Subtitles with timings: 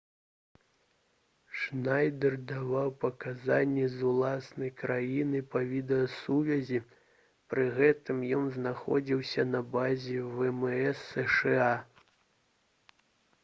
[1.57, 6.81] шнайдэр даваў паказанні з уласнай краіны па відэасувязі
[7.55, 11.71] пры гэтым ён знаходзіўся на базе вмс сша